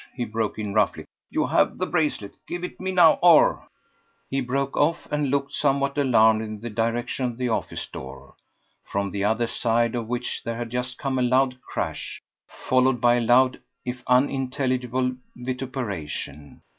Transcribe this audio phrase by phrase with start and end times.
[0.15, 1.05] he broke in roughly.
[1.29, 2.35] "You have the bracelet.
[2.47, 3.67] Give it me now, or..."
[4.31, 8.33] He broke off and looked somewhat alarmed in the direction of the office door,
[8.83, 13.19] from the other side of which there had just come a loud crash, followed by
[13.19, 16.63] loud, if unintelligible, vituperation.